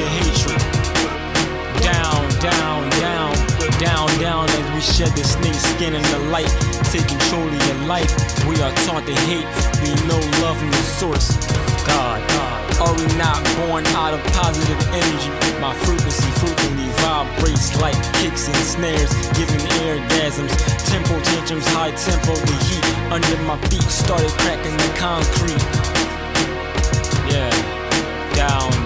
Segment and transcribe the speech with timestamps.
[0.00, 0.60] the hatred.
[1.84, 3.32] Down, down, down,
[3.76, 6.48] down, down as we shed the snake skin in the light.
[6.88, 8.12] Take control of your life.
[8.48, 9.48] We are taught to hate.
[9.84, 11.36] We know love from the source.
[11.84, 12.20] God.
[12.80, 15.32] Are we not born out of positive energy?
[15.60, 20.56] My frequency frequently vibrates like kicks and snares, giving air gasms,
[20.88, 22.32] tempo tantrums, high tempo.
[22.32, 25.60] The heat under my feet started cracking the concrete.
[27.28, 27.52] Yeah,
[28.34, 28.79] down.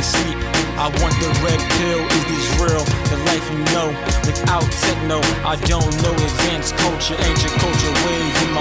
[0.00, 2.00] I want the red pill.
[2.00, 2.84] Is this real?
[3.12, 3.92] The life you know.
[4.24, 8.59] Without techno, I don't know advanced culture, ancient culture ways in my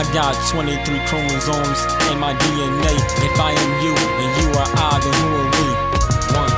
[0.00, 0.80] I got 23
[1.12, 2.96] chromosomes in my DNA.
[3.20, 5.68] If I am you and you are I, then who are we?
[6.40, 6.54] One.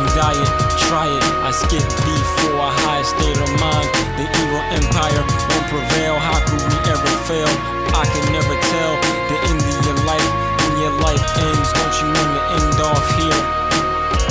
[0.00, 0.48] New diet,
[0.88, 1.24] try it.
[1.44, 3.92] I skip before a high state of mind.
[4.16, 6.16] The evil empire won't prevail.
[6.16, 7.52] How could we ever fail?
[7.92, 10.24] I can never tell the end of your life.
[10.64, 13.40] When your life ends, don't you want to end off here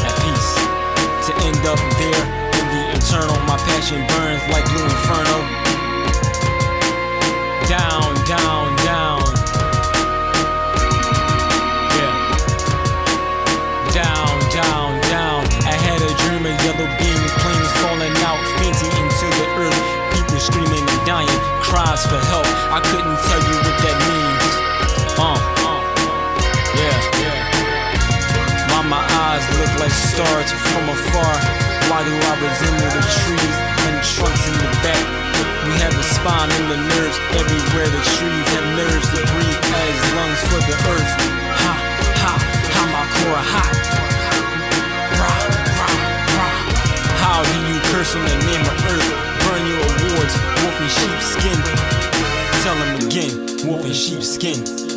[0.01, 0.51] at peace?
[1.29, 2.25] To end up there
[2.57, 5.44] in the eternal, my passion burns like blue inferno
[30.15, 31.35] stars from afar?
[31.91, 35.03] Why do I resemble the trees and trunks in the back?
[35.67, 37.89] We have the spine and the nerves everywhere.
[37.91, 41.11] The trees have nerves to breathe as lungs for the earth.
[41.59, 41.73] Ha,
[42.23, 43.75] ha, ha, my core hot.
[47.19, 49.11] How do you curse on the name of earth?
[49.43, 51.59] Burn your awards, wolf in sheepskin.
[52.63, 54.94] Tell them again, wolf in sheepskin.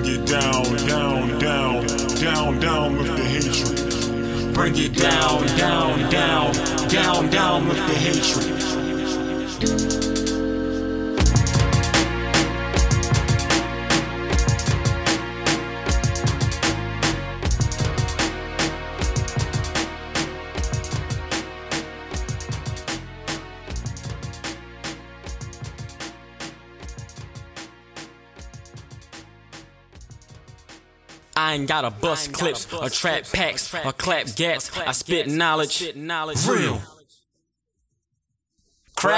[0.00, 1.86] Bring it down, down, down,
[2.22, 4.54] down, down with the hatred.
[4.54, 6.54] Bring it down, down, down,
[6.88, 9.99] down, down with the hatred.
[31.40, 34.76] I ain't gotta bust clips or trap packs or clap gats.
[34.78, 35.80] I spit knowledge.
[36.46, 36.82] Real.
[38.94, 39.16] Crack.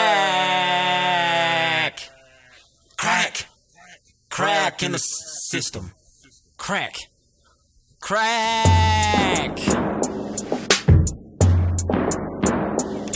[2.96, 3.46] Crack.
[4.30, 5.90] Crack in the system.
[6.58, 6.94] Crack.
[7.98, 9.58] Crack.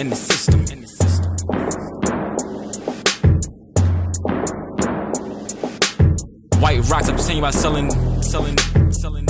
[0.00, 0.60] In the system.
[0.72, 1.36] In the system.
[6.60, 7.88] White rocks, I'm saying about selling,
[8.20, 8.75] selling, selling.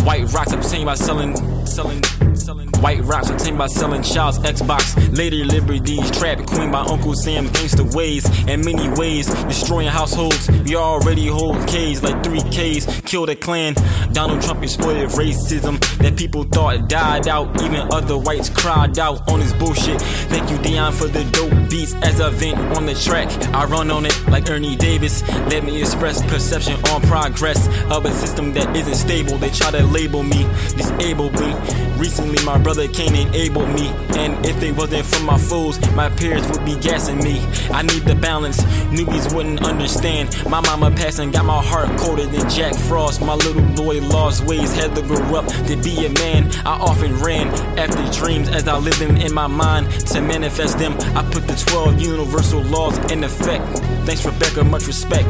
[0.06, 1.34] White rocks, I'm saying about selling,
[1.66, 2.00] selling,
[2.36, 2.75] selling.
[2.80, 5.16] White rocks, saying about selling Child's Xbox.
[5.16, 10.48] Later liberties, trap queen by Uncle Sam, gangster ways, and many ways, destroying households.
[10.50, 13.74] We already hold K's like three K's, kill a clan.
[14.12, 17.60] Donald Trump exploited racism that people thought died out.
[17.62, 20.00] Even other whites cried out on his bullshit.
[20.28, 23.28] Thank you, Dion, for the dope beats as I vent on the track.
[23.54, 25.26] I run on it like Ernie Davis.
[25.50, 29.38] Let me express perception on progress of a system that isn't stable.
[29.38, 30.44] They try to label me,
[30.76, 31.54] disable me.
[31.98, 33.86] Recently, my brother can't me.
[34.18, 37.38] And if it wasn't for my foes, my peers would be gassing me.
[37.70, 38.60] I need the balance,
[38.90, 40.36] newbies wouldn't understand.
[40.50, 43.20] My mama passing got my heart colder than Jack Frost.
[43.20, 46.50] My little boy lost ways, had to grow up to be a man.
[46.66, 49.88] I often ran after dreams as I lived them in my mind.
[50.08, 53.64] To manifest them, I put the 12 universal laws in effect.
[54.06, 55.28] Thanks, Rebecca, much respect.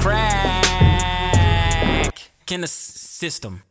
[0.00, 0.90] Crack
[2.50, 3.62] in the system.